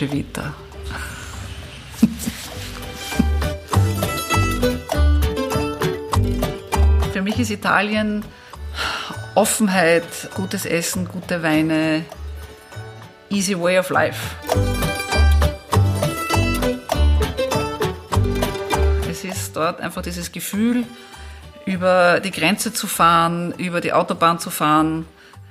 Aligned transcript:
Dolce 0.00 0.12
Vita. 0.12 0.54
Für 7.12 7.22
mich 7.22 7.38
ist 7.38 7.50
Italien 7.50 8.24
Offenheit, 9.34 10.04
gutes 10.34 10.64
Essen, 10.64 11.06
gute 11.06 11.42
Weine, 11.42 12.06
easy 13.28 13.54
way 13.58 13.78
of 13.78 13.90
life. 13.90 14.36
Es 19.10 19.24
ist 19.24 19.54
dort 19.54 19.80
einfach 19.80 20.00
dieses 20.02 20.32
Gefühl, 20.32 20.84
über 21.66 22.20
die 22.20 22.30
Grenze 22.30 22.72
zu 22.72 22.86
fahren, 22.86 23.52
über 23.58 23.82
die 23.82 23.92
Autobahn 23.92 24.38
zu 24.38 24.48
fahren, 24.50 25.04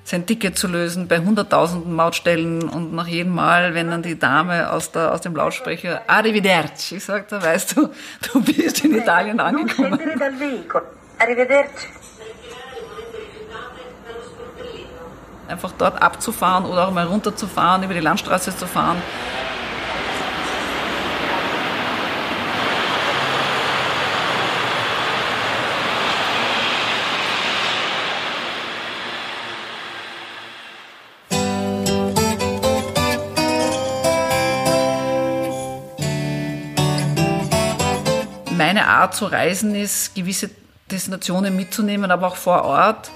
sein 0.10 0.26
Ticket 0.26 0.58
zu 0.58 0.68
lösen 0.68 1.08
bei 1.08 1.20
hunderttausenden 1.20 1.94
Mautstellen 1.94 2.68
und 2.68 2.94
nach 2.96 3.06
jedem 3.06 3.36
Mal, 3.36 3.76
wenn 3.76 3.92
dann 3.92 4.02
die 4.02 4.18
Dame 4.18 4.72
aus, 4.72 4.92
der, 4.92 5.14
aus 5.14 5.22
dem 5.22 5.36
Lautsprecher 5.36 6.02
Arrivederci 6.08 6.98
sagt, 6.98 7.32
da 7.32 7.44
weißt 7.44 7.78
du, 7.78 7.90
du 8.34 8.42
bist 8.42 8.84
in 8.84 8.96
Italien 8.96 9.40
angekommen. 9.40 10.00
Arrivederci. 11.20 11.88
Einfach 15.48 15.74
dort 15.78 16.02
abzufahren 16.02 16.66
oder 16.66 16.88
auch 16.88 16.92
mal 16.92 17.06
runterzufahren, 17.06 17.84
über 17.84 17.94
die 17.94 18.00
Landstraße 18.00 18.56
zu 18.56 18.66
fahren. 18.66 19.00
Meine 38.80 38.88
Art 38.88 39.14
zu 39.14 39.26
reisen 39.26 39.76
ist, 39.76 40.16
gewisse 40.16 40.50
Destinationen 40.90 41.56
mitzunehmen, 41.56 42.12
aber 42.12 42.28
auch 42.28 42.36
vor 42.36 42.64
Ort 42.64 43.12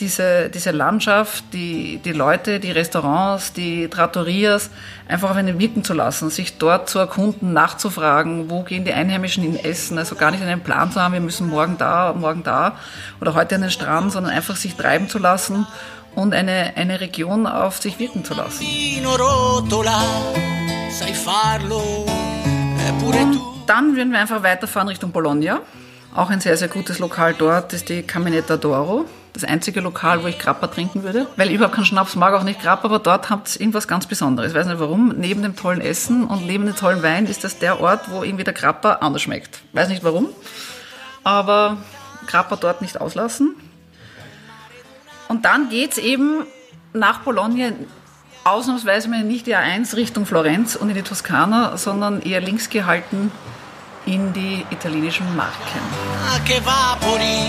diese, 0.00 0.50
diese 0.50 0.72
Landschaft, 0.72 1.44
die, 1.52 2.00
die 2.04 2.12
Leute, 2.12 2.58
die 2.58 2.72
Restaurants, 2.72 3.52
die 3.52 3.88
Trattorias 3.88 4.70
einfach 5.06 5.30
auf 5.30 5.36
einen 5.36 5.60
wirken 5.60 5.84
zu 5.84 5.94
lassen, 5.94 6.30
sich 6.30 6.58
dort 6.58 6.88
zu 6.88 6.98
erkunden, 6.98 7.52
nachzufragen, 7.52 8.50
wo 8.50 8.62
gehen 8.62 8.84
die 8.84 8.92
Einheimischen 8.92 9.44
in 9.44 9.62
Essen, 9.62 9.98
also 9.98 10.16
gar 10.16 10.32
nicht 10.32 10.42
einen 10.42 10.62
Plan 10.62 10.90
zu 10.90 11.00
haben, 11.00 11.12
wir 11.12 11.20
müssen 11.20 11.48
morgen 11.48 11.76
da, 11.78 12.12
morgen 12.14 12.42
da 12.42 12.76
oder 13.20 13.34
heute 13.34 13.54
an 13.54 13.60
den 13.60 13.70
Strand, 13.70 14.10
sondern 14.10 14.32
einfach 14.32 14.56
sich 14.56 14.74
treiben 14.74 15.08
zu 15.08 15.18
lassen 15.18 15.66
und 16.16 16.34
eine, 16.34 16.72
eine 16.76 17.00
Region 17.00 17.46
auf 17.46 17.80
sich 17.80 17.98
wirken 18.00 18.24
zu 18.24 18.34
lassen. 18.34 18.64
Dann 23.66 23.96
würden 23.96 24.12
wir 24.12 24.18
einfach 24.18 24.42
weiterfahren 24.42 24.88
Richtung 24.88 25.12
Bologna. 25.12 25.60
Auch 26.14 26.30
ein 26.30 26.40
sehr, 26.40 26.56
sehr 26.56 26.68
gutes 26.68 26.98
Lokal 26.98 27.34
dort 27.34 27.72
ist 27.72 27.88
die 27.88 28.02
Caminetta 28.02 28.54
d'Oro. 28.54 29.06
Das 29.32 29.42
einzige 29.42 29.80
Lokal, 29.80 30.22
wo 30.22 30.28
ich 30.28 30.38
Grappa 30.38 30.68
trinken 30.68 31.02
würde. 31.02 31.26
Weil 31.36 31.48
ich 31.48 31.54
überhaupt 31.54 31.74
keinen 31.74 31.86
Schnaps 31.86 32.14
mag, 32.14 32.34
auch 32.34 32.44
nicht 32.44 32.62
Grappa, 32.62 32.84
aber 32.84 33.00
dort 33.00 33.30
habt 33.30 33.56
ihr 33.56 33.62
irgendwas 33.62 33.88
ganz 33.88 34.06
Besonderes. 34.06 34.52
Ich 34.52 34.56
weiß 34.56 34.66
nicht 34.66 34.78
warum. 34.78 35.14
Neben 35.16 35.42
dem 35.42 35.56
tollen 35.56 35.80
Essen 35.80 36.24
und 36.24 36.46
neben 36.46 36.66
dem 36.66 36.76
tollen 36.76 37.02
Wein 37.02 37.26
ist 37.26 37.42
das 37.42 37.58
der 37.58 37.80
Ort, 37.80 38.10
wo 38.10 38.22
irgendwie 38.22 38.44
der 38.44 38.52
Grappa 38.52 38.92
anders 39.00 39.22
schmeckt. 39.22 39.62
Weiß 39.72 39.88
nicht 39.88 40.04
warum. 40.04 40.28
Aber 41.24 41.78
Grappa 42.28 42.56
dort 42.56 42.80
nicht 42.80 43.00
auslassen. 43.00 43.56
Und 45.26 45.44
dann 45.46 45.68
geht's 45.68 45.98
eben 45.98 46.44
nach 46.92 47.20
Bologna 47.20 47.70
ausnahmsweise 48.44 49.08
mal 49.08 49.24
nicht 49.24 49.46
die 49.46 49.56
A1 49.56 49.96
Richtung 49.96 50.26
Florenz 50.26 50.76
und 50.76 50.90
in 50.90 50.94
die 50.94 51.02
Toskana, 51.02 51.76
sondern 51.76 52.20
eher 52.20 52.40
links 52.40 52.68
gehalten 52.68 53.32
in 54.06 54.32
die 54.34 54.64
italienischen 54.70 55.34
Marken. 55.34 55.80
Ah, 56.28 56.38
che 56.44 56.60
vapori, 56.60 57.48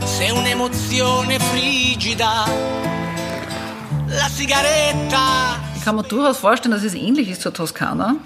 sei 0.00 0.32
un'emozione 0.32 1.38
frigida, 1.38 2.46
la 4.08 4.28
sigaretta. 4.30 5.56
Ich 5.76 5.84
kann 5.84 5.96
mir 5.96 6.02
durchaus 6.02 6.38
vorstellen, 6.38 6.72
dass 6.72 6.84
es 6.84 6.94
ähnlich 6.94 7.28
ist 7.28 7.42
zur 7.42 7.52
Toskana. 7.52 8.16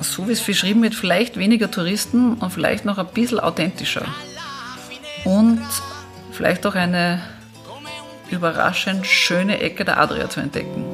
So 0.00 0.28
wie 0.28 0.32
es 0.32 0.40
beschrieben 0.40 0.82
wird, 0.82 0.94
vielleicht 0.94 1.36
weniger 1.36 1.70
Touristen 1.70 2.34
und 2.34 2.52
vielleicht 2.52 2.84
noch 2.84 2.98
ein 2.98 3.06
bisschen 3.08 3.40
authentischer. 3.40 4.06
Und 5.24 5.60
vielleicht 6.30 6.64
auch 6.66 6.74
eine 6.74 7.20
überraschend 8.30 9.06
schöne 9.06 9.60
Ecke 9.60 9.84
der 9.84 9.98
Adria 9.98 10.28
zu 10.28 10.40
entdecken. 10.40 10.84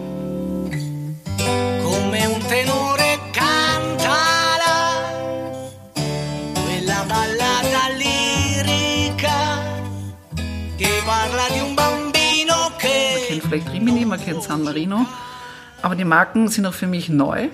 Man 13.15 13.41
kennt 13.41 13.43
vielleicht 13.43 13.73
Rimini, 13.73 14.05
man 14.05 14.21
kennt 14.21 14.43
San 14.43 14.63
Marino, 14.63 15.07
aber 15.83 15.95
die 15.95 16.05
Marken 16.05 16.49
sind 16.49 16.67
auch 16.67 16.75
für 16.75 16.87
mich 16.87 17.09
neu. 17.09 17.49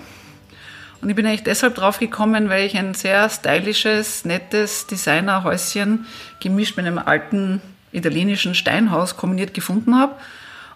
Und 1.01 1.09
ich 1.09 1.15
bin 1.15 1.25
eigentlich 1.25 1.43
deshalb 1.43 1.75
drauf 1.75 1.97
gekommen, 1.97 2.49
weil 2.49 2.65
ich 2.65 2.77
ein 2.77 2.93
sehr 2.93 3.27
stylisches, 3.29 4.23
nettes 4.23 4.85
Designerhäuschen 4.85 6.05
gemischt 6.39 6.77
mit 6.77 6.85
einem 6.85 6.99
alten 6.99 7.61
italienischen 7.91 8.55
Steinhaus 8.55 9.17
kombiniert 9.17 9.53
gefunden 9.53 9.95
habe. 9.95 10.15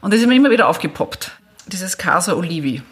Und 0.02 0.14
das 0.14 0.20
ist 0.20 0.28
mir 0.28 0.36
immer 0.36 0.52
wieder 0.52 0.68
aufgepoppt. 0.68 1.31
Dieses 1.68 1.98
Casa 1.98 2.34
Olivi. 2.34 2.84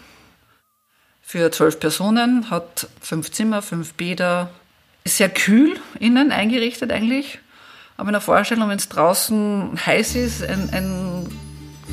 Für 1.22 1.52
zwölf 1.52 1.80
Personen, 1.80 2.50
hat 2.50 2.88
fünf 3.02 3.32
Zimmer, 3.32 3.62
fünf 3.62 3.94
Bäder. 3.94 4.50
Ist 5.04 5.18
sehr 5.18 5.30
kühl 5.30 5.80
innen 6.00 6.32
eingerichtet 6.32 6.92
eigentlich. 6.92 7.40
Aber 7.98 8.10
in 8.10 8.14
der 8.14 8.22
Vorstellung, 8.22 8.70
wenn 8.70 8.78
es 8.78 8.90
draußen 8.90 9.80
heiß 9.86 10.16
ist, 10.16 10.44
ein, 10.44 10.70
ein 10.72 11.28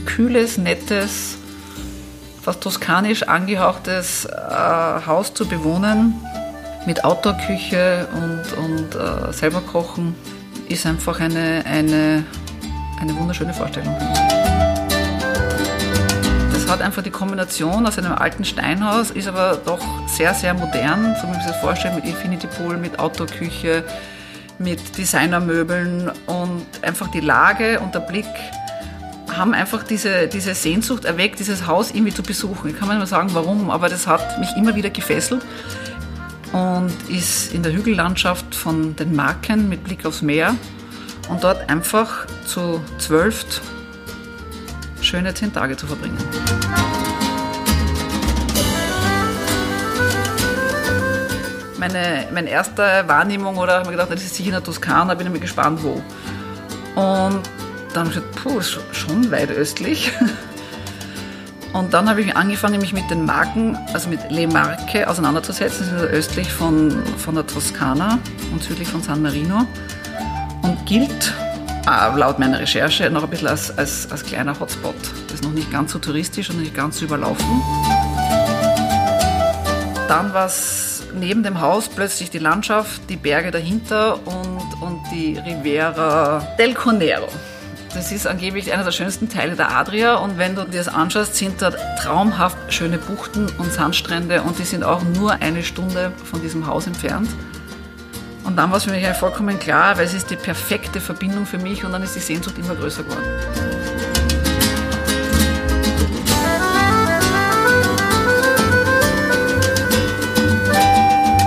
kühles, 0.06 0.56
nettes, 0.58 1.36
fast 2.42 2.62
toskanisch 2.62 3.24
angehauchtes 3.24 4.24
äh, 4.24 4.30
Haus 5.06 5.34
zu 5.34 5.46
bewohnen, 5.46 6.14
mit 6.86 7.04
Outdoor-Küche 7.04 8.08
und, 8.14 8.52
und 8.56 8.94
äh, 8.94 9.32
selber 9.32 9.60
kochen, 9.60 10.14
ist 10.70 10.86
einfach 10.86 11.18
eine, 11.18 11.64
eine, 11.66 12.24
eine 13.00 13.16
wunderschöne 13.18 13.52
Vorstellung. 13.52 13.94
Das 16.52 16.68
hat 16.68 16.80
einfach 16.80 17.02
die 17.02 17.10
Kombination 17.10 17.86
aus 17.86 17.98
einem 17.98 18.12
alten 18.12 18.44
Steinhaus, 18.44 19.10
ist 19.10 19.26
aber 19.26 19.60
doch 19.64 19.84
sehr, 20.06 20.32
sehr 20.32 20.54
modern, 20.54 21.16
so 21.20 21.26
wie 21.26 21.32
man 21.32 21.40
sich 21.40 21.50
das 21.50 21.60
vorstellt, 21.60 21.96
mit 21.96 22.04
Infinity 22.04 22.46
Pool, 22.46 22.76
mit 22.76 23.00
Outdoor-Küche, 23.00 23.82
mit 24.60 24.96
Designermöbeln 24.96 26.12
und 26.26 26.66
einfach 26.82 27.08
die 27.08 27.20
Lage 27.20 27.80
und 27.80 27.94
der 27.96 28.00
Blick 28.00 28.26
haben 29.36 29.54
einfach 29.54 29.82
diese, 29.82 30.28
diese 30.28 30.54
Sehnsucht 30.54 31.04
erweckt, 31.04 31.40
dieses 31.40 31.66
Haus 31.66 31.90
irgendwie 31.90 32.14
zu 32.14 32.22
besuchen. 32.22 32.70
Ich 32.70 32.78
kann 32.78 32.86
mir 32.86 32.94
nicht 32.94 33.00
mehr 33.00 33.06
sagen, 33.08 33.30
warum, 33.32 33.70
aber 33.70 33.88
das 33.88 34.06
hat 34.06 34.38
mich 34.38 34.56
immer 34.56 34.76
wieder 34.76 34.90
gefesselt 34.90 35.42
und 36.52 36.92
ist 37.08 37.52
in 37.54 37.62
der 37.62 37.72
Hügellandschaft 37.72 38.54
von 38.54 38.96
den 38.96 39.14
Marken 39.14 39.68
mit 39.68 39.84
Blick 39.84 40.04
aufs 40.04 40.22
Meer 40.22 40.56
und 41.28 41.44
dort 41.44 41.68
einfach 41.70 42.26
zu 42.44 42.80
zwölf 42.98 43.60
schöne 45.00 45.32
zehn 45.34 45.52
Tage 45.52 45.76
zu 45.76 45.86
verbringen. 45.86 46.18
Meine, 51.78 52.26
meine 52.34 52.50
erste 52.50 53.04
Wahrnehmung 53.06 53.56
oder 53.56 53.74
habe 53.74 53.86
mir 53.86 53.92
gedacht, 53.92 54.12
das 54.12 54.22
ist 54.22 54.34
sicher 54.34 54.48
in 54.48 54.54
der 54.54 54.62
Toskana, 54.62 55.14
bin 55.14 55.26
ich 55.26 55.32
mir 55.32 55.40
gespannt 55.40 55.82
wo. 55.82 56.02
Und 57.00 57.42
dann 57.94 58.06
habe 58.06 58.08
ich 58.08 58.14
gesagt, 58.14 58.34
puh, 58.36 58.58
ist 58.58 58.78
schon 58.92 59.30
weit 59.30 59.50
östlich. 59.50 60.12
Und 61.72 61.94
dann 61.94 62.08
habe 62.08 62.20
ich 62.20 62.36
angefangen, 62.36 62.80
mich 62.80 62.92
mit 62.92 63.08
den 63.10 63.24
Marken, 63.24 63.78
also 63.92 64.08
mit 64.08 64.30
Le 64.30 64.48
Marche 64.48 65.08
auseinanderzusetzen. 65.08 65.84
Sie 65.84 65.90
sind 65.90 66.00
östlich 66.00 66.52
von, 66.52 67.04
von 67.16 67.36
der 67.36 67.46
Toskana 67.46 68.18
und 68.52 68.62
südlich 68.62 68.88
von 68.88 69.02
San 69.02 69.22
Marino 69.22 69.66
und 70.62 70.84
gilt 70.86 71.32
äh, 71.86 72.18
laut 72.18 72.38
meiner 72.38 72.58
Recherche 72.58 73.08
noch 73.10 73.22
ein 73.22 73.30
bisschen 73.30 73.48
als, 73.48 73.76
als, 73.78 74.10
als 74.10 74.24
kleiner 74.24 74.58
Hotspot. 74.58 74.96
Das 75.26 75.34
ist 75.34 75.44
noch 75.44 75.52
nicht 75.52 75.70
ganz 75.70 75.92
so 75.92 75.98
touristisch 75.98 76.50
und 76.50 76.60
nicht 76.60 76.74
ganz 76.74 76.98
so 76.98 77.04
überlaufen. 77.04 77.62
Dann 80.08 80.34
war 80.34 80.46
es 80.46 81.04
neben 81.14 81.42
dem 81.42 81.60
Haus 81.60 81.88
plötzlich 81.88 82.30
die 82.30 82.38
Landschaft, 82.38 83.02
die 83.08 83.16
Berge 83.16 83.52
dahinter 83.52 84.18
und, 84.26 84.82
und 84.82 85.00
die 85.12 85.38
Riviera 85.38 86.40
del 86.58 86.74
Conero. 86.74 87.28
Das 87.92 88.12
ist 88.12 88.28
angeblich 88.28 88.72
einer 88.72 88.84
der 88.84 88.92
schönsten 88.92 89.28
Teile 89.28 89.56
der 89.56 89.76
Adria 89.76 90.14
und 90.14 90.38
wenn 90.38 90.54
du 90.54 90.64
dir 90.64 90.78
das 90.78 90.86
anschaust, 90.86 91.34
sind 91.34 91.60
da 91.60 91.70
traumhaft 91.70 92.72
schöne 92.72 92.98
Buchten 92.98 93.48
und 93.58 93.72
Sandstrände 93.72 94.42
und 94.42 94.60
die 94.60 94.64
sind 94.64 94.84
auch 94.84 95.02
nur 95.02 95.32
eine 95.32 95.64
Stunde 95.64 96.12
von 96.24 96.40
diesem 96.40 96.68
Haus 96.68 96.86
entfernt. 96.86 97.28
Und 98.44 98.56
dann 98.56 98.70
war 98.70 98.76
es 98.76 98.84
für 98.84 98.92
mich 98.92 99.04
vollkommen 99.16 99.58
klar, 99.58 99.98
weil 99.98 100.04
es 100.04 100.14
ist 100.14 100.30
die 100.30 100.36
perfekte 100.36 101.00
Verbindung 101.00 101.46
für 101.46 101.58
mich 101.58 101.84
und 101.84 101.90
dann 101.90 102.04
ist 102.04 102.14
die 102.14 102.20
Sehnsucht 102.20 102.58
immer 102.58 102.76
größer 102.76 103.02
geworden. 103.02 103.24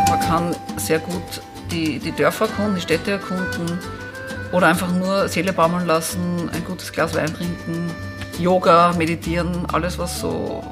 Man 0.09 0.19
kann 0.19 0.55
sehr 0.75 0.99
gut 0.99 1.41
die, 1.71 1.99
die 1.99 2.11
Dörfer 2.11 2.45
erkunden, 2.45 2.75
die 2.75 2.81
Städte 2.81 3.11
erkunden 3.11 3.79
oder 4.53 4.67
einfach 4.67 4.91
nur 4.93 5.27
Seele 5.27 5.51
baumeln 5.51 5.87
lassen, 5.87 6.49
ein 6.53 6.63
gutes 6.63 6.91
Glas 6.91 7.15
Wein 7.15 7.33
trinken, 7.33 7.89
Yoga, 8.39 8.93
meditieren, 8.93 9.65
alles 9.73 9.97
was 9.97 10.19
so. 10.19 10.63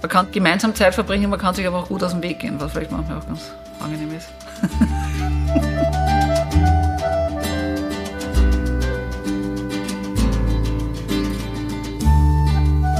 Man 0.00 0.08
kann 0.08 0.32
gemeinsam 0.32 0.74
Zeit 0.74 0.94
verbringen, 0.94 1.30
man 1.30 1.38
kann 1.38 1.54
sich 1.54 1.66
aber 1.66 1.78
auch 1.80 1.88
gut 1.88 2.02
aus 2.02 2.12
dem 2.12 2.22
Weg 2.22 2.40
gehen, 2.40 2.58
was 2.58 2.72
vielleicht 2.72 2.90
manchmal 2.90 3.18
auch 3.18 3.26
ganz 3.26 3.52
angenehm 3.78 4.16
ist. 4.16 4.28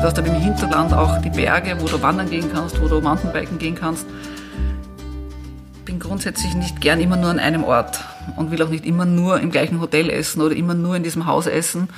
Du 0.03 0.09
hast 0.09 0.19
dann 0.19 0.27
im 0.27 0.35
Hinterland 0.35 0.93
auch 0.93 1.19
die 1.19 1.31
Berge, 1.31 1.77
wo 1.79 1.87
du 1.87 2.03
wandern 2.03 2.29
gehen 2.29 2.51
kannst, 2.53 2.83
wo 2.83 2.89
du 2.89 3.01
Mountainbiken 3.01 3.57
gehen 3.57 3.77
kannst. 3.77 4.05
Ich 5.75 5.85
bin 5.85 6.01
grundsätzlich 6.01 6.55
nicht 6.55 6.81
gern 6.81 7.01
immer 7.01 7.17
nur 7.17 7.31
an 7.31 7.39
einem 7.39 7.63
Ort 7.63 8.01
und 8.37 8.51
will 8.51 8.63
auch 8.63 8.69
nicht 8.69 8.87
immer 8.87 9.05
nur 9.05 9.41
im 9.41 9.51
gleichen 9.51 9.81
Hotel 9.81 10.11
essen 10.11 10.41
oder 10.43 10.55
immer 10.55 10.75
nur 10.75 10.97
in 10.97 11.03
diesem 11.03 11.27
Haus 11.27 11.47
essen. 11.47 11.89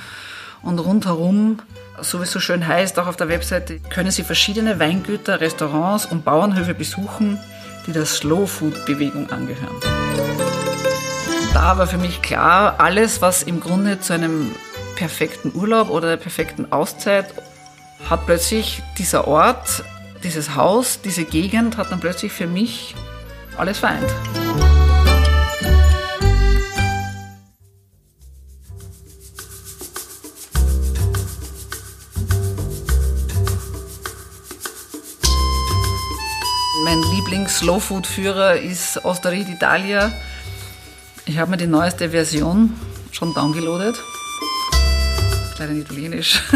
Und 0.61 0.79
rundherum, 0.79 1.59
so 2.01 2.19
wie 2.19 2.23
es 2.23 2.31
so 2.31 2.39
schön 2.39 2.67
heißt, 2.67 2.97
auch 2.99 3.07
auf 3.07 3.15
der 3.15 3.29
Webseite, 3.29 3.79
können 3.79 4.11
Sie 4.11 4.23
verschiedene 4.23 4.79
Weingüter, 4.79 5.39
Restaurants 5.39 6.05
und 6.05 6.25
Bauernhöfe 6.25 6.73
besuchen, 6.73 7.39
die 7.85 7.91
der 7.91 8.05
Slow 8.05 8.47
Food 8.47 8.85
Bewegung 8.85 9.29
angehören. 9.29 9.75
Da 11.53 11.77
war 11.77 11.87
für 11.87 11.97
mich 11.97 12.21
klar, 12.21 12.75
alles, 12.79 13.21
was 13.21 13.43
im 13.43 13.59
Grunde 13.59 13.99
zu 13.99 14.13
einem 14.13 14.51
perfekten 14.95 15.53
Urlaub 15.53 15.89
oder 15.89 16.09
der 16.09 16.17
perfekten 16.17 16.71
Auszeit 16.71 17.33
hat 18.09 18.25
plötzlich 18.25 18.81
dieser 18.97 19.27
Ort, 19.27 19.83
dieses 20.23 20.55
Haus, 20.55 21.01
diese 21.01 21.23
Gegend 21.23 21.77
hat 21.77 21.91
dann 21.91 21.99
plötzlich 21.99 22.31
für 22.31 22.47
mich 22.47 22.95
alles 23.57 23.79
vereint. 23.79 24.11
Lieblings-Slow-Food-Führer 37.25 38.57
ist 38.57 39.03
Osteria 39.03 39.43
d'Italia. 39.43 40.11
Ich 41.25 41.39
habe 41.39 41.49
mir 41.49 41.57
die 41.57 41.65
neueste 41.65 42.11
Version 42.11 42.79
schon 43.11 43.33
downgeloadet. 43.33 43.95
Leider 45.57 45.71
in 45.71 45.81
Italienisch. 45.81 46.43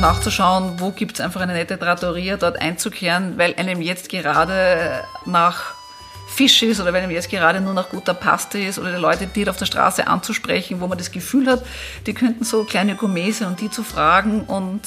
nachzuschauen, 0.00 0.80
wo 0.80 0.90
gibt 0.90 1.14
es 1.14 1.20
einfach 1.22 1.40
eine 1.40 1.54
nette 1.54 1.78
Trattoria, 1.78 2.36
dort 2.36 2.60
einzukehren, 2.60 3.38
weil 3.38 3.54
einem 3.54 3.80
jetzt 3.80 4.10
gerade 4.10 5.02
nach 5.24 5.72
Fisch 6.28 6.62
ist 6.62 6.78
oder 6.78 6.92
wenn 6.92 7.04
einem 7.04 7.12
jetzt 7.12 7.30
gerade 7.30 7.62
nur 7.62 7.72
nach 7.72 7.88
guter 7.88 8.12
Paste 8.12 8.58
ist 8.58 8.78
oder 8.78 8.90
die 8.90 9.00
Leute 9.00 9.26
die 9.26 9.48
auf 9.48 9.56
der 9.56 9.64
Straße 9.64 10.06
anzusprechen, 10.06 10.82
wo 10.82 10.88
man 10.88 10.98
das 10.98 11.10
Gefühl 11.10 11.46
hat, 11.46 11.64
die 12.06 12.12
könnten 12.12 12.44
so 12.44 12.64
kleine 12.64 12.96
Gourmets 12.96 13.40
und 13.40 13.62
die 13.62 13.70
zu 13.70 13.82
fragen 13.82 14.42
und 14.42 14.82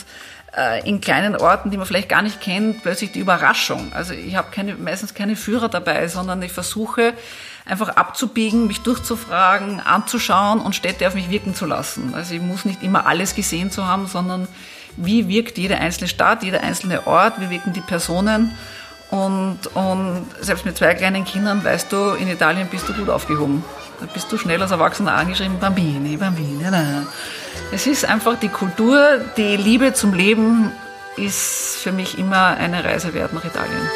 in 0.85 1.01
kleinen 1.01 1.35
Orten, 1.35 1.69
die 1.69 1.77
man 1.77 1.85
vielleicht 1.85 2.09
gar 2.09 2.23
nicht 2.23 2.41
kennt, 2.41 2.81
plötzlich 2.81 3.11
die 3.11 3.19
Überraschung. 3.19 3.91
Also 3.93 4.13
ich 4.13 4.35
habe 4.35 4.47
keine, 4.49 4.75
meistens 4.75 5.13
keine 5.13 5.35
Führer 5.35 5.69
dabei, 5.69 6.07
sondern 6.07 6.41
ich 6.41 6.51
versuche 6.51 7.13
einfach 7.65 7.89
abzubiegen, 7.89 8.65
mich 8.65 8.81
durchzufragen, 8.81 9.79
anzuschauen 9.79 10.59
und 10.59 10.75
Städte 10.75 11.07
auf 11.07 11.13
mich 11.13 11.29
wirken 11.29 11.53
zu 11.53 11.65
lassen. 11.65 12.13
Also 12.15 12.33
ich 12.33 12.41
muss 12.41 12.65
nicht 12.65 12.81
immer 12.81 13.05
alles 13.05 13.35
gesehen 13.35 13.69
zu 13.69 13.87
haben, 13.87 14.07
sondern 14.07 14.47
wie 14.95 15.27
wirkt 15.27 15.57
jede 15.57 15.77
einzelne 15.77 16.07
Stadt, 16.07 16.43
jeder 16.43 16.63
einzelne 16.63 17.05
Ort, 17.05 17.39
wie 17.39 17.49
wirken 17.49 17.73
die 17.73 17.81
Personen. 17.81 18.57
Und, 19.09 19.59
und 19.73 20.25
selbst 20.41 20.65
mit 20.65 20.77
zwei 20.77 20.93
kleinen 20.93 21.23
Kindern 21.23 21.63
weißt 21.63 21.91
du, 21.91 22.11
in 22.11 22.27
Italien 22.27 22.67
bist 22.67 22.89
du 22.89 22.93
gut 22.93 23.09
aufgehoben. 23.09 23.63
Da 23.99 24.05
bist 24.05 24.31
du 24.31 24.37
schnell 24.37 24.61
als 24.61 24.71
Erwachsener 24.71 25.13
angeschrieben, 25.13 25.59
Bambini, 25.59 26.17
Bambini. 26.17 26.65
Es 27.71 27.87
ist 27.87 28.05
einfach 28.05 28.37
die 28.39 28.49
Kultur, 28.49 29.21
die 29.37 29.55
Liebe 29.55 29.93
zum 29.93 30.13
Leben 30.13 30.71
ist 31.15 31.77
für 31.81 31.91
mich 31.91 32.19
immer 32.19 32.57
eine 32.57 32.83
Reise 32.83 33.13
wert 33.13 33.33
nach 33.33 33.43
Italien. 33.43 33.89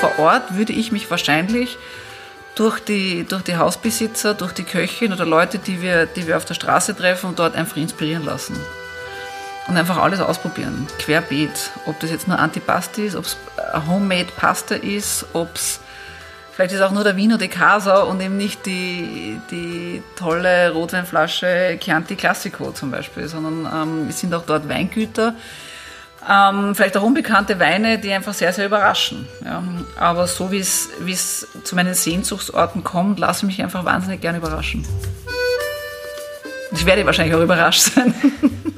Vor 0.00 0.18
Ort 0.18 0.56
würde 0.56 0.72
ich 0.72 0.92
mich 0.92 1.10
wahrscheinlich 1.10 1.76
durch 2.54 2.80
die, 2.80 3.24
durch 3.24 3.42
die 3.42 3.56
Hausbesitzer, 3.56 4.34
durch 4.34 4.52
die 4.52 4.64
Köchin 4.64 5.12
oder 5.12 5.26
Leute, 5.26 5.58
die 5.58 5.82
wir, 5.82 6.06
die 6.06 6.26
wir 6.26 6.36
auf 6.36 6.46
der 6.46 6.54
Straße 6.54 6.96
treffen 6.96 7.34
dort 7.36 7.54
einfach 7.54 7.76
inspirieren 7.76 8.24
lassen. 8.24 8.56
Und 9.70 9.76
einfach 9.76 9.98
alles 9.98 10.20
ausprobieren, 10.20 10.88
querbeet. 10.98 11.70
Ob 11.86 12.00
das 12.00 12.10
jetzt 12.10 12.26
nur 12.26 12.36
Antipasti 12.36 13.06
ist, 13.06 13.14
ob 13.14 13.24
es 13.24 13.36
Homemade 13.86 14.26
Pasta 14.36 14.74
ist, 14.74 15.26
ob 15.32 15.54
es 15.54 15.78
vielleicht 16.52 16.72
ist 16.74 16.80
auch 16.80 16.90
nur 16.90 17.04
der 17.04 17.16
Vino 17.16 17.36
de 17.36 17.46
Casa 17.46 18.00
und 18.00 18.20
eben 18.20 18.36
nicht 18.36 18.66
die, 18.66 19.40
die 19.52 20.02
tolle 20.16 20.72
Rotweinflasche 20.72 21.78
Chianti 21.80 22.16
Classico 22.16 22.72
zum 22.72 22.90
Beispiel, 22.90 23.28
sondern 23.28 23.72
ähm, 23.72 24.06
es 24.08 24.18
sind 24.18 24.34
auch 24.34 24.42
dort 24.44 24.68
Weingüter, 24.68 25.36
ähm, 26.28 26.74
vielleicht 26.74 26.96
auch 26.96 27.04
unbekannte 27.04 27.60
Weine, 27.60 27.98
die 28.00 28.12
einfach 28.12 28.34
sehr, 28.34 28.52
sehr 28.52 28.66
überraschen. 28.66 29.28
Ja. 29.44 29.62
Aber 30.00 30.26
so 30.26 30.50
wie 30.50 30.58
es 30.58 31.46
zu 31.62 31.76
meinen 31.76 31.94
Sehnsuchtsorten 31.94 32.82
kommt, 32.82 33.20
lasse 33.20 33.46
ich 33.46 33.56
mich 33.56 33.62
einfach 33.62 33.84
wahnsinnig 33.84 34.20
gerne 34.20 34.38
überraschen. 34.38 34.84
Ich 36.72 36.84
werde 36.84 37.06
wahrscheinlich 37.06 37.36
auch 37.36 37.42
überrascht 37.42 37.82
sein. 37.82 38.12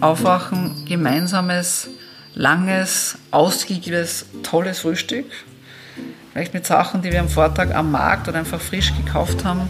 Aufwachen, 0.00 0.84
gemeinsames, 0.86 1.88
langes, 2.34 3.18
ausgiebiges, 3.30 4.26
tolles 4.42 4.80
Frühstück. 4.80 5.26
Vielleicht 6.32 6.52
mit 6.52 6.66
Sachen, 6.66 7.00
die 7.00 7.10
wir 7.10 7.20
am 7.20 7.30
Vortag 7.30 7.74
am 7.74 7.90
Markt 7.90 8.28
oder 8.28 8.38
einfach 8.38 8.60
frisch 8.60 8.92
gekauft 8.94 9.42
haben 9.44 9.62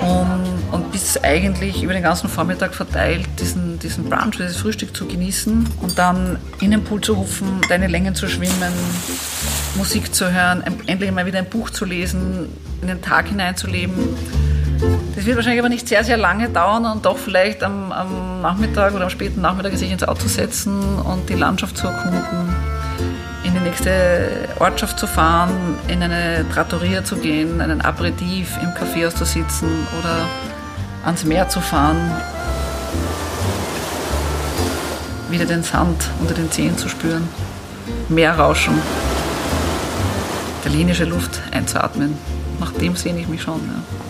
und, 0.00 0.62
und 0.72 0.92
bis 0.92 1.16
eigentlich 1.22 1.82
über 1.82 1.92
den 1.92 2.02
ganzen 2.02 2.28
Vormittag 2.28 2.74
verteilt 2.74 3.28
diesen, 3.38 3.78
diesen 3.78 4.10
Brunch, 4.10 4.36
dieses 4.36 4.56
Frühstück 4.56 4.96
zu 4.96 5.06
genießen 5.06 5.68
und 5.80 5.96
dann 5.96 6.38
in 6.60 6.72
den 6.72 6.82
Pool 6.82 7.00
zu 7.00 7.16
hupfen, 7.16 7.60
deine 7.68 7.86
Längen 7.86 8.16
zu 8.16 8.28
schwimmen, 8.28 8.72
Musik 9.76 10.14
zu 10.14 10.32
hören, 10.32 10.64
endlich 10.86 11.12
mal 11.12 11.26
wieder 11.26 11.38
ein 11.38 11.48
Buch 11.48 11.70
zu 11.70 11.84
lesen, 11.84 12.48
in 12.82 12.88
den 12.88 13.00
Tag 13.00 13.28
hineinzuleben. 13.28 13.94
Das 15.14 15.26
wird 15.26 15.36
wahrscheinlich 15.36 15.60
aber 15.60 15.68
nicht 15.68 15.88
sehr, 15.88 16.04
sehr 16.04 16.16
lange 16.16 16.48
dauern 16.48 16.84
und 16.86 17.04
doch 17.06 17.18
vielleicht 17.18 17.62
am, 17.62 17.92
am 17.92 18.42
Nachmittag 18.42 18.94
oder 18.94 19.04
am 19.04 19.10
späten 19.10 19.40
Nachmittag 19.40 19.76
sich 19.76 19.90
ins 19.90 20.02
Auto 20.04 20.26
setzen 20.26 20.98
und 20.98 21.28
die 21.28 21.34
Landschaft 21.34 21.76
zu 21.76 21.86
erkunden 21.86 22.54
in 23.44 23.52
die 23.52 23.60
nächste 23.60 24.48
Ortschaft 24.58 24.98
zu 24.98 25.06
fahren, 25.06 25.78
in 25.88 26.02
eine 26.02 26.46
Trattoria 26.52 27.04
zu 27.04 27.16
gehen, 27.16 27.60
einen 27.60 27.82
Aperitif 27.82 28.56
im 28.62 28.70
Café 28.70 29.06
auszusitzen 29.06 29.68
oder 29.98 30.26
ans 31.04 31.24
Meer 31.24 31.48
zu 31.48 31.60
fahren, 31.60 32.10
wieder 35.30 35.44
den 35.44 35.62
Sand 35.62 36.10
unter 36.20 36.34
den 36.34 36.50
Zehen 36.50 36.76
zu 36.78 36.88
spüren, 36.88 37.28
Meerrauschen, 38.08 38.74
italienische 40.62 41.04
Luft 41.04 41.42
einzuatmen. 41.52 42.16
Nach 42.60 42.72
dem 42.72 42.96
sehne 42.96 43.20
ich 43.20 43.28
mich 43.28 43.42
schon. 43.42 43.60
Ja. 43.60 44.03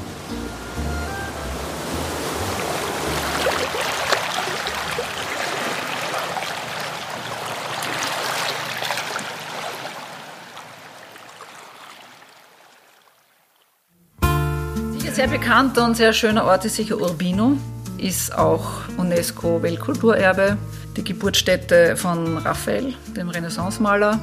Sehr 15.28 15.38
bekannter 15.38 15.86
und 15.86 15.96
sehr 15.96 16.12
schöner 16.12 16.44
Ort 16.44 16.66
ist 16.66 16.76
sicher 16.76 16.98
Urbino, 16.98 17.56
ist 17.96 18.36
auch 18.36 18.66
UNESCO-Weltkulturerbe, 18.98 20.58
die 20.98 21.02
Geburtsstätte 21.02 21.96
von 21.96 22.36
Raphael, 22.36 22.92
dem 23.16 23.30
Renaissance-Maler, 23.30 24.20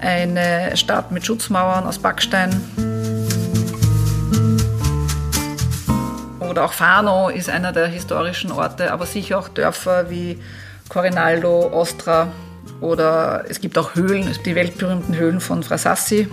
eine 0.00 0.74
Stadt 0.78 1.12
mit 1.12 1.26
Schutzmauern 1.26 1.84
aus 1.84 1.98
Backstein. 1.98 2.58
Oder 6.40 6.64
auch 6.64 6.72
Fano 6.72 7.28
ist 7.28 7.50
einer 7.50 7.72
der 7.72 7.88
historischen 7.88 8.50
Orte, 8.50 8.92
aber 8.92 9.04
sicher 9.04 9.38
auch 9.38 9.50
Dörfer 9.50 10.08
wie 10.08 10.38
Corinaldo, 10.88 11.70
Ostra 11.70 12.28
oder 12.80 13.44
es 13.50 13.60
gibt 13.60 13.76
auch 13.76 13.94
Höhlen, 13.94 14.34
die 14.46 14.54
weltberühmten 14.54 15.16
Höhlen 15.16 15.40
von 15.40 15.62
Frasassi. 15.62 16.28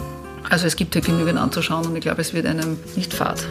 Also 0.50 0.66
es 0.66 0.78
gibt 0.78 0.94
hier 0.94 1.02
genügend 1.02 1.38
anzuschauen 1.38 1.86
und 1.88 1.96
ich 1.98 2.02
glaube, 2.02 2.22
es 2.22 2.34
wird 2.34 2.46
einem 2.46 2.80
nicht 2.96 3.14
fad. 3.14 3.46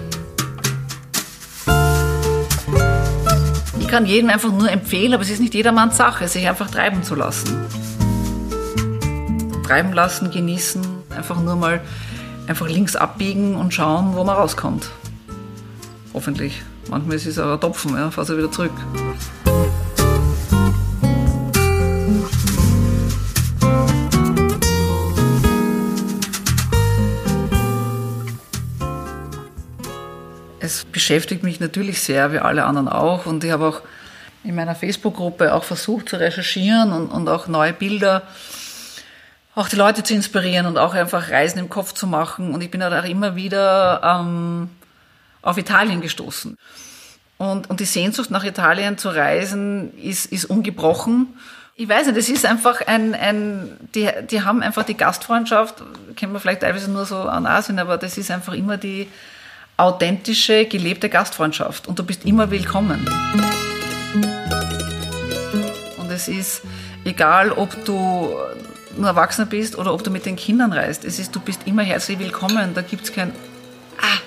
Kann 3.90 4.06
jedem 4.06 4.30
einfach 4.30 4.52
nur 4.52 4.70
empfehlen, 4.70 5.14
aber 5.14 5.24
es 5.24 5.30
ist 5.30 5.40
nicht 5.40 5.52
jedermanns 5.52 5.96
Sache, 5.96 6.28
sich 6.28 6.48
einfach 6.48 6.70
treiben 6.70 7.02
zu 7.02 7.16
lassen. 7.16 7.66
Treiben 9.66 9.92
lassen, 9.92 10.30
genießen, 10.30 10.80
einfach 11.10 11.40
nur 11.40 11.56
mal 11.56 11.80
einfach 12.46 12.68
links 12.68 12.94
abbiegen 12.94 13.56
und 13.56 13.74
schauen, 13.74 14.14
wo 14.14 14.22
man 14.22 14.36
rauskommt. 14.36 14.88
Hoffentlich. 16.14 16.62
Manchmal 16.88 17.16
ist 17.16 17.26
es 17.26 17.38
ein 17.38 17.60
Topfen, 17.60 17.94
ja, 17.96 18.10
fahrt 18.10 18.28
wieder 18.28 18.50
zurück. 18.50 18.72
Beschäftigt 31.00 31.42
mich 31.42 31.60
natürlich 31.60 32.02
sehr, 32.02 32.30
wie 32.30 32.40
alle 32.40 32.66
anderen 32.66 32.86
auch. 32.86 33.24
Und 33.24 33.42
ich 33.42 33.50
habe 33.50 33.66
auch 33.66 33.80
in 34.44 34.54
meiner 34.54 34.74
Facebook-Gruppe 34.74 35.54
auch 35.54 35.64
versucht 35.64 36.10
zu 36.10 36.16
recherchieren 36.16 36.92
und, 36.92 37.06
und 37.06 37.26
auch 37.26 37.46
neue 37.46 37.72
Bilder, 37.72 38.22
auch 39.54 39.70
die 39.70 39.76
Leute 39.76 40.02
zu 40.02 40.12
inspirieren 40.12 40.66
und 40.66 40.76
auch 40.76 40.92
einfach 40.92 41.30
Reisen 41.30 41.58
im 41.58 41.70
Kopf 41.70 41.94
zu 41.94 42.06
machen. 42.06 42.52
Und 42.52 42.62
ich 42.62 42.70
bin 42.70 42.82
auch 42.82 43.04
immer 43.04 43.34
wieder 43.34 44.02
ähm, 44.04 44.68
auf 45.40 45.56
Italien 45.56 46.02
gestoßen. 46.02 46.58
Und, 47.38 47.70
und 47.70 47.80
die 47.80 47.86
Sehnsucht 47.86 48.30
nach 48.30 48.44
Italien 48.44 48.98
zu 48.98 49.08
reisen 49.08 49.96
ist, 49.96 50.26
ist 50.26 50.44
ungebrochen. 50.44 51.28
Ich 51.76 51.88
weiß 51.88 52.08
nicht, 52.08 52.18
es 52.18 52.28
ist 52.28 52.44
einfach 52.44 52.86
ein, 52.86 53.14
ein 53.14 53.78
die, 53.94 54.06
die 54.30 54.42
haben 54.42 54.60
einfach 54.60 54.84
die 54.84 54.98
Gastfreundschaft, 54.98 55.82
kennen 56.14 56.34
wir 56.34 56.40
vielleicht 56.40 56.60
teilweise 56.60 56.90
nur 56.90 57.06
so 57.06 57.16
an 57.16 57.46
Asien, 57.46 57.78
aber 57.78 57.96
das 57.96 58.18
ist 58.18 58.30
einfach 58.30 58.52
immer 58.52 58.76
die 58.76 59.08
authentische, 59.80 60.66
gelebte 60.66 61.08
Gastfreundschaft. 61.08 61.88
Und 61.88 61.98
du 61.98 62.04
bist 62.04 62.26
immer 62.26 62.50
willkommen. 62.50 63.08
Und 65.96 66.10
es 66.10 66.28
ist 66.28 66.62
egal, 67.04 67.52
ob 67.52 67.84
du 67.86 68.34
nur 68.96 69.08
Erwachsener 69.08 69.46
bist 69.46 69.78
oder 69.78 69.94
ob 69.94 70.04
du 70.04 70.10
mit 70.10 70.26
den 70.26 70.36
Kindern 70.36 70.72
reist. 70.72 71.04
Es 71.04 71.18
ist, 71.18 71.34
du 71.34 71.40
bist 71.40 71.66
immer 71.66 71.82
herzlich 71.82 72.18
willkommen. 72.18 72.74
Da 72.74 72.82
gibt 72.82 73.04
es 73.04 73.12
kein, 73.12 73.32
ah, 73.98 74.18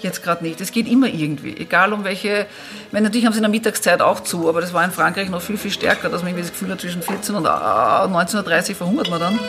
jetzt 0.00 0.22
gerade 0.22 0.44
nicht. 0.44 0.60
Es 0.60 0.70
geht 0.70 0.86
immer 0.86 1.08
irgendwie, 1.08 1.56
egal 1.56 1.92
um 1.92 2.04
welche. 2.04 2.46
Meine, 2.92 3.06
natürlich 3.06 3.26
haben 3.26 3.32
sie 3.32 3.38
in 3.38 3.44
der 3.44 3.50
Mittagszeit 3.50 4.00
auch 4.02 4.20
zu, 4.20 4.48
aber 4.48 4.60
das 4.60 4.72
war 4.72 4.84
in 4.84 4.92
Frankreich 4.92 5.30
noch 5.30 5.42
viel, 5.42 5.58
viel 5.58 5.72
stärker, 5.72 6.10
dass 6.10 6.22
man 6.22 6.36
das 6.36 6.50
Gefühl 6.50 6.70
hat, 6.70 6.80
zwischen 6.80 7.02
14 7.02 7.34
und 7.34 7.46
19.30 7.46 8.70
Uhr 8.70 8.76
verhungert 8.76 9.10
man 9.10 9.18
dann. 9.18 9.40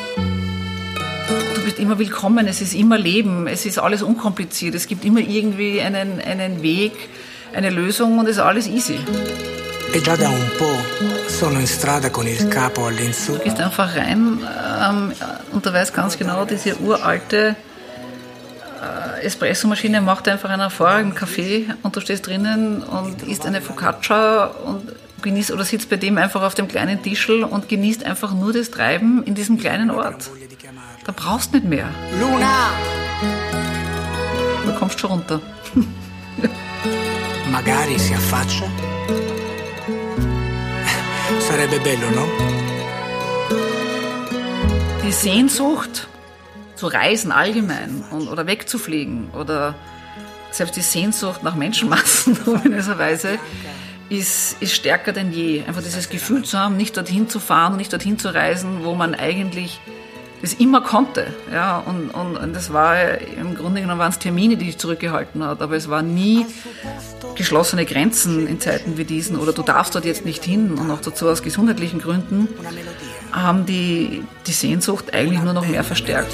Du 1.63 1.69
bist 1.69 1.79
immer 1.79 1.97
willkommen, 1.97 2.45
es 2.49 2.59
ist 2.59 2.73
immer 2.73 2.97
Leben, 2.97 3.47
es 3.47 3.65
ist 3.65 3.79
alles 3.79 4.03
unkompliziert, 4.03 4.75
es 4.75 4.85
gibt 4.85 5.05
immer 5.05 5.21
irgendwie 5.21 5.79
einen, 5.79 6.19
einen 6.19 6.61
Weg, 6.61 6.91
eine 7.53 7.69
Lösung 7.69 8.19
und 8.19 8.25
es 8.25 8.35
ist 8.35 8.39
alles 8.39 8.67
easy. 8.67 8.99
E 9.93 9.99
già 10.01 10.17
da 10.17 10.27
un 10.27 10.51
po' 10.57 10.77
sono 11.29 11.59
in 11.59 11.65
strada 11.65 12.09
con 12.09 12.27
il 12.27 12.49
capo 12.49 12.87
all'insù. 12.87 13.37
Du 13.37 13.43
gehst 13.45 13.61
einfach 13.61 13.95
rein 13.95 14.39
ähm, 14.85 15.13
und 15.53 15.65
du 15.65 15.71
weißt 15.71 15.93
ganz 15.93 16.17
genau, 16.17 16.43
diese 16.43 16.75
uralte 16.81 17.55
äh, 18.81 19.25
Espressomaschine 19.25 20.01
macht 20.01 20.27
einfach 20.27 20.49
einen 20.49 20.63
hervorragenden 20.63 21.15
Kaffee 21.15 21.67
und 21.81 21.95
du 21.95 22.01
stehst 22.01 22.27
drinnen 22.27 22.83
und 22.83 23.23
isst 23.23 23.45
eine 23.45 23.61
Focaccia 23.61 24.47
und 24.65 24.91
genießt 25.21 25.51
oder 25.51 25.63
sitzt 25.63 25.89
bei 25.89 25.95
dem 25.95 26.17
einfach 26.17 26.41
auf 26.41 26.55
dem 26.55 26.67
kleinen 26.67 27.01
Tischl 27.01 27.45
und 27.45 27.69
genießt 27.69 28.05
einfach 28.05 28.33
nur 28.33 28.51
das 28.51 28.69
Treiben 28.69 29.23
in 29.23 29.33
diesem 29.33 29.57
kleinen 29.57 29.91
Ort. 29.91 30.29
Da 31.05 31.11
brauchst 31.11 31.51
du 31.51 31.57
nicht 31.57 31.67
mehr. 31.67 31.89
Luna! 32.19 32.71
Du 34.65 34.73
kommst 34.73 34.99
schon 34.99 35.11
runter. 35.11 35.41
Magari 37.51 37.99
si 37.99 38.13
affaccia. 38.13 38.67
Sarebbe 41.39 41.79
bello, 41.79 42.09
no? 42.11 42.25
Die 45.05 45.11
Sehnsucht 45.11 46.07
zu 46.75 46.87
reisen 46.87 47.31
allgemein 47.31 48.03
und, 48.11 48.29
oder 48.29 48.47
wegzufliegen 48.47 49.29
oder 49.31 49.75
selbst 50.51 50.75
die 50.77 50.81
Sehnsucht 50.81 51.43
nach 51.43 51.55
Menschenmassen 51.55 52.37
ominöserweise 52.45 53.39
ist, 54.09 54.61
ist 54.61 54.73
stärker 54.73 55.11
denn 55.11 55.33
je. 55.33 55.63
Einfach 55.63 55.83
dieses 55.83 56.09
Gefühl 56.09 56.43
zu 56.43 56.57
haben, 56.57 56.77
nicht 56.77 56.95
dorthin 56.95 57.27
zu 57.27 57.39
fahren 57.39 57.73
und 57.73 57.77
nicht 57.79 57.91
dorthin 57.91 58.17
zu 58.17 58.33
reisen, 58.33 58.83
wo 58.83 58.95
man 58.95 59.15
eigentlich 59.15 59.81
das 60.43 60.53
immer 60.53 60.81
konnte. 60.81 61.27
Ja, 61.53 61.79
und, 61.79 62.09
und, 62.09 62.35
und 62.35 62.53
das 62.53 62.73
war 62.73 63.17
im 63.17 63.55
Grunde 63.55 63.79
genommen 63.79 63.99
waren 63.99 64.11
es 64.11 64.19
Termine, 64.19 64.57
die 64.57 64.67
ich 64.67 64.77
zurückgehalten 64.77 65.41
hat, 65.41 65.61
aber 65.61 65.77
es 65.77 65.89
war 65.89 66.01
nie 66.01 66.45
geschlossene 67.35 67.85
Grenzen 67.85 68.45
in 68.45 68.59
Zeiten 68.59 68.97
wie 68.97 69.05
diesen 69.05 69.37
oder 69.37 69.53
du 69.53 69.63
darfst 69.63 69.95
dort 69.95 70.03
jetzt 70.03 70.25
nicht 70.25 70.43
hin 70.43 70.73
und 70.73 70.91
auch 70.91 70.99
dazu 70.99 71.29
aus 71.29 71.41
gesundheitlichen 71.43 71.99
Gründen 71.99 72.49
haben 73.31 73.65
die, 73.65 74.23
die 74.45 74.51
Sehnsucht 74.51 75.13
eigentlich 75.13 75.41
nur 75.41 75.53
noch 75.53 75.65
mehr 75.65 75.85
verstärkt. 75.85 76.33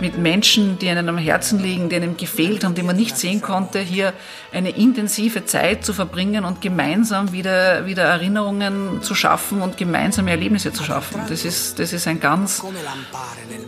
Mit, 0.00 0.16
Menschen, 0.18 0.78
die 0.78 0.88
einem 0.88 1.08
am 1.08 1.18
Herzen 1.18 1.58
liegen, 1.58 1.88
die 1.88 1.96
einem 1.96 2.16
gefehlt 2.16 2.64
haben, 2.64 2.74
die 2.74 2.82
man 2.82 2.96
nicht 2.96 3.16
sehen 3.18 3.42
konnte, 3.42 3.78
hier 3.80 4.12
eine 4.52 4.70
intensive 4.70 5.44
Zeit 5.44 5.84
zu 5.84 5.92
verbringen 5.92 6.44
und 6.44 6.60
gemeinsam 6.60 7.32
wieder, 7.32 7.86
wieder 7.86 8.04
Erinnerungen 8.04 9.02
zu 9.02 9.14
schaffen 9.14 9.60
und 9.60 9.76
gemeinsame 9.76 10.30
Erlebnisse 10.30 10.72
zu 10.72 10.84
schaffen. 10.84 11.20
Das 11.28 11.44
ist, 11.44 11.78
das 11.78 11.92
ist 11.92 12.06
ein 12.06 12.18
ganz 12.18 12.62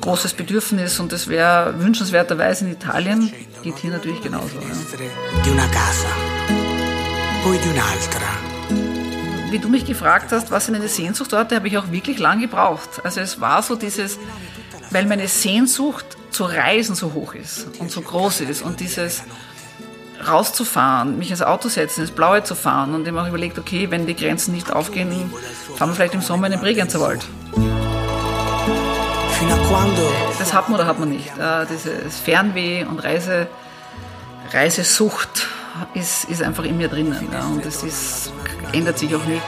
großes 0.00 0.32
Bedürfnis 0.34 0.98
und 1.00 1.12
das 1.12 1.28
wäre 1.28 1.74
wünschenswerterweise 1.78 2.64
in 2.64 2.72
Italien, 2.72 3.32
geht 3.62 3.78
hier 3.78 3.90
natürlich 3.90 4.22
genauso. 4.22 4.56
Ja. 4.56 4.66
Wie 9.50 9.58
du 9.58 9.68
mich 9.68 9.84
gefragt 9.84 10.32
hast, 10.32 10.50
was 10.50 10.64
sind 10.66 10.76
eine 10.76 10.88
Sehnsuchtorte, 10.88 11.56
habe 11.56 11.68
ich 11.68 11.76
auch 11.76 11.90
wirklich 11.90 12.18
lang 12.18 12.40
gebraucht. 12.40 12.88
Also 13.04 13.20
es 13.20 13.40
war 13.40 13.62
so 13.62 13.76
dieses, 13.76 14.18
weil 14.90 15.04
meine 15.06 15.28
Sehnsucht 15.28 16.06
zu 16.32 16.44
reisen 16.44 16.94
so 16.94 17.12
hoch 17.12 17.34
ist 17.34 17.66
und 17.78 17.90
so 17.90 18.00
groß 18.00 18.40
ist 18.42 18.62
und 18.62 18.80
dieses 18.80 19.22
rauszufahren, 20.26 21.18
mich 21.18 21.30
ins 21.30 21.42
Auto 21.42 21.68
setzen, 21.68 22.02
ins 22.02 22.10
Blaue 22.10 22.44
zu 22.44 22.54
fahren 22.54 22.94
und 22.94 23.06
eben 23.08 23.18
auch 23.18 23.26
überlegt, 23.26 23.58
okay, 23.58 23.90
wenn 23.90 24.06
die 24.06 24.14
Grenzen 24.14 24.54
nicht 24.54 24.72
aufgehen, 24.72 25.32
fahren 25.76 25.90
wir 25.90 25.94
vielleicht 25.94 26.14
im 26.14 26.22
Sommer 26.22 26.46
in 26.46 26.52
den 26.52 26.60
Bregenzer 26.60 27.00
Wald. 27.00 27.24
Fino 27.52 29.54
a 29.54 29.58
quando 29.68 30.12
Das 30.38 30.54
hat 30.54 30.68
man 30.68 30.78
oder 30.78 30.86
hat 30.86 31.00
man 31.00 31.08
nicht. 31.08 31.36
Äh, 31.36 31.66
Dieses 31.66 32.20
Fernweh 32.20 32.84
und 32.84 33.00
Reise, 33.00 33.48
Reisesucht 34.52 35.48
ist, 35.94 36.26
ist 36.26 36.42
einfach 36.42 36.64
in 36.64 36.76
mir 36.76 36.88
drinnen. 36.88 37.16
Und 37.52 37.66
das 37.66 37.82
ist, 37.82 38.32
ändert 38.72 38.98
sich 38.98 39.14
auch 39.16 39.24
nicht. 39.24 39.42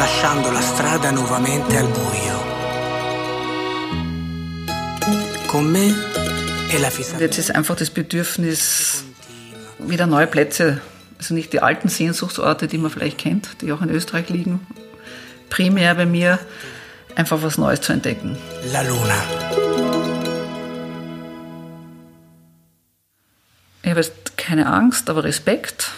lasciando 0.00 0.50
la 0.50 0.62
strada 0.62 1.12
nuovamente 1.12 1.76
al 1.76 1.86
buio. 1.88 2.39
Und 5.52 7.20
jetzt 7.20 7.38
ist 7.38 7.54
einfach 7.54 7.74
das 7.74 7.90
Bedürfnis, 7.90 9.04
wieder 9.78 10.06
neue 10.06 10.28
Plätze, 10.28 10.80
also 11.18 11.34
nicht 11.34 11.52
die 11.52 11.60
alten 11.60 11.88
Sehnsuchtsorte, 11.88 12.68
die 12.68 12.78
man 12.78 12.90
vielleicht 12.90 13.18
kennt, 13.18 13.60
die 13.60 13.72
auch 13.72 13.82
in 13.82 13.90
Österreich 13.90 14.28
liegen, 14.28 14.64
primär 15.48 15.96
bei 15.96 16.06
mir, 16.06 16.38
einfach 17.16 17.42
was 17.42 17.58
Neues 17.58 17.80
zu 17.80 17.92
entdecken. 17.92 18.38
la 18.72 18.82
luna. 18.82 19.14
Ich 23.82 23.90
habe 23.90 24.00
jetzt 24.00 24.36
keine 24.36 24.66
Angst, 24.66 25.10
aber 25.10 25.24
Respekt. 25.24 25.90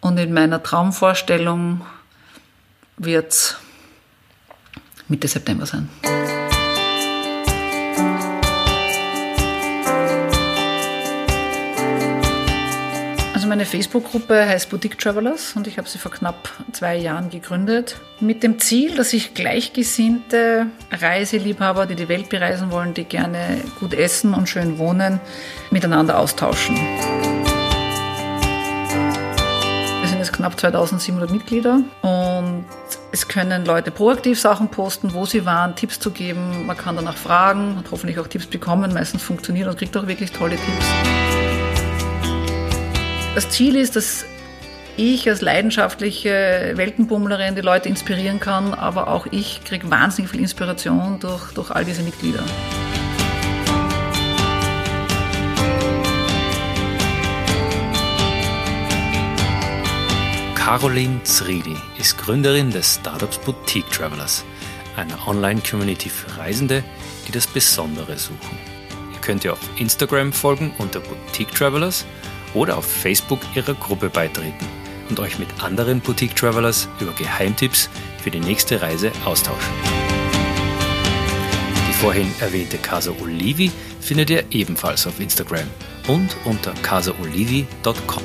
Und 0.00 0.16
in 0.18 0.32
meiner 0.32 0.62
Traumvorstellung 0.62 1.84
wird 2.98 3.32
es 3.32 3.56
Mitte 5.08 5.26
September 5.26 5.66
sein. 5.66 5.88
Meine 13.54 13.66
Facebook-Gruppe 13.66 14.48
heißt 14.48 14.68
Boutique 14.68 14.98
Travelers 14.98 15.52
und 15.54 15.68
ich 15.68 15.78
habe 15.78 15.88
sie 15.88 15.98
vor 15.98 16.10
knapp 16.10 16.50
zwei 16.72 16.96
Jahren 16.96 17.30
gegründet 17.30 17.98
mit 18.18 18.42
dem 18.42 18.58
Ziel, 18.58 18.96
dass 18.96 19.12
ich 19.12 19.32
gleichgesinnte 19.32 20.66
Reiseliebhaber, 20.90 21.86
die 21.86 21.94
die 21.94 22.08
Welt 22.08 22.30
bereisen 22.30 22.72
wollen, 22.72 22.94
die 22.94 23.04
gerne 23.04 23.38
gut 23.78 23.94
essen 23.94 24.34
und 24.34 24.48
schön 24.48 24.78
wohnen, 24.78 25.20
miteinander 25.70 26.18
austauschen. 26.18 26.74
Wir 30.00 30.08
sind 30.08 30.18
jetzt 30.18 30.32
knapp 30.32 30.58
2700 30.58 31.30
Mitglieder 31.30 31.80
und 32.02 32.64
es 33.12 33.28
können 33.28 33.64
Leute 33.64 33.92
proaktiv 33.92 34.40
Sachen 34.40 34.68
posten, 34.68 35.14
wo 35.14 35.26
sie 35.26 35.46
waren, 35.46 35.76
Tipps 35.76 36.00
zu 36.00 36.10
geben. 36.10 36.66
Man 36.66 36.76
kann 36.76 36.96
danach 36.96 37.16
fragen 37.16 37.76
und 37.76 37.88
hoffentlich 37.92 38.18
auch 38.18 38.26
Tipps 38.26 38.46
bekommen. 38.46 38.92
Meistens 38.92 39.22
funktioniert 39.22 39.68
und 39.68 39.78
kriegt 39.78 39.96
auch 39.96 40.08
wirklich 40.08 40.32
tolle 40.32 40.56
Tipps. 40.56 41.43
Das 43.34 43.50
Ziel 43.50 43.74
ist, 43.74 43.96
dass 43.96 44.24
ich 44.96 45.28
als 45.28 45.40
leidenschaftliche 45.40 46.74
Weltenbummlerin 46.76 47.56
die 47.56 47.62
Leute 47.62 47.88
inspirieren 47.88 48.38
kann, 48.38 48.72
aber 48.74 49.08
auch 49.08 49.26
ich 49.32 49.64
kriege 49.64 49.90
wahnsinnig 49.90 50.30
viel 50.30 50.38
Inspiration 50.38 51.18
durch, 51.18 51.52
durch 51.52 51.72
all 51.72 51.84
diese 51.84 52.02
Mitglieder. 52.02 52.44
Caroline 60.54 61.20
Zridi 61.24 61.76
ist 61.98 62.16
Gründerin 62.18 62.70
des 62.70 62.94
Startups 62.94 63.38
Boutique 63.38 63.90
Travelers, 63.90 64.44
einer 64.96 65.26
Online-Community 65.26 66.08
für 66.08 66.38
Reisende, 66.38 66.84
die 67.26 67.32
das 67.32 67.48
Besondere 67.48 68.16
suchen. 68.16 68.58
Ihr 69.12 69.20
könnt 69.20 69.44
ihr 69.44 69.54
auf 69.54 69.60
Instagram 69.76 70.32
folgen 70.32 70.72
unter 70.78 71.00
Boutique 71.00 71.52
Travelers 71.52 72.06
oder 72.54 72.78
auf 72.78 72.86
Facebook 72.86 73.40
ihrer 73.54 73.74
Gruppe 73.74 74.08
beitreten 74.08 74.66
und 75.10 75.20
euch 75.20 75.38
mit 75.38 75.48
anderen 75.62 76.00
Boutique 76.00 76.34
Travelers 76.34 76.88
über 77.00 77.12
Geheimtipps 77.12 77.90
für 78.22 78.30
die 78.30 78.40
nächste 78.40 78.80
Reise 78.80 79.12
austauschen. 79.24 79.74
Die 81.88 81.92
vorhin 81.92 82.30
erwähnte 82.40 82.78
Casa 82.78 83.12
Olivi 83.20 83.70
findet 84.00 84.30
ihr 84.30 84.44
ebenfalls 84.50 85.06
auf 85.06 85.20
Instagram 85.20 85.66
und 86.06 86.36
unter 86.44 86.72
casaolivi.com. 86.82 88.22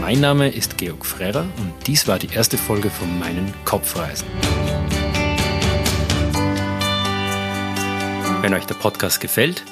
Mein 0.00 0.20
Name 0.20 0.48
ist 0.48 0.76
Georg 0.76 1.06
Frerrer 1.06 1.46
und 1.58 1.72
dies 1.86 2.08
war 2.08 2.18
die 2.18 2.34
erste 2.34 2.58
Folge 2.58 2.90
von 2.90 3.18
meinen 3.20 3.54
Kopfreisen. 3.64 4.26
Wenn 8.40 8.54
euch 8.54 8.64
der 8.64 8.74
Podcast 8.74 9.20
gefällt, 9.20 9.62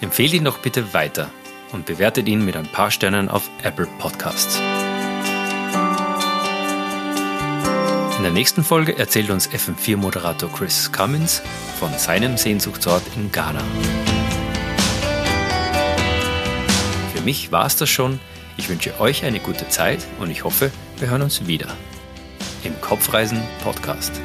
empfehlt 0.00 0.32
ihn 0.32 0.44
doch 0.44 0.58
bitte 0.58 0.92
weiter 0.94 1.30
und 1.72 1.86
bewertet 1.86 2.28
ihn 2.28 2.44
mit 2.44 2.56
ein 2.56 2.70
paar 2.70 2.90
Sternen 2.90 3.28
auf 3.28 3.50
Apple 3.62 3.88
Podcasts. 3.98 4.60
In 8.16 8.24
der 8.24 8.32
nächsten 8.32 8.64
Folge 8.64 8.98
erzählt 8.98 9.30
uns 9.30 9.48
FM4-Moderator 9.48 10.52
Chris 10.52 10.90
Cummins 10.90 11.40
von 11.78 11.96
seinem 11.96 12.36
Sehnsuchtsort 12.36 13.02
in 13.14 13.30
Ghana. 13.30 13.62
Für 17.14 17.20
mich 17.22 17.52
war 17.52 17.66
es 17.66 17.76
das 17.76 17.88
schon. 17.88 18.18
Ich 18.56 18.68
wünsche 18.68 19.00
euch 19.00 19.24
eine 19.24 19.38
gute 19.38 19.68
Zeit 19.68 20.04
und 20.18 20.30
ich 20.30 20.42
hoffe, 20.42 20.72
wir 20.98 21.10
hören 21.10 21.22
uns 21.22 21.46
wieder 21.46 21.68
im 22.64 22.80
Kopfreisen 22.80 23.40
Podcast. 23.62 24.20